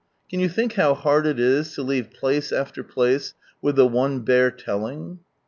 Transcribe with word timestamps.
Can 0.31 0.39
you 0.39 0.49
think 0.49 0.73
how 0.73 0.95
hard 0.95 1.27
it 1.27 1.39
is 1.39 1.75
to 1.75 1.83
leave 1.83 2.09
place 2.09 2.51
after 2.51 2.83
place 2.83 3.35
with 3.61 3.75
the 3.75 3.85
one 3.85 4.21
bare 4.21 4.49
telling? 4.49 5.19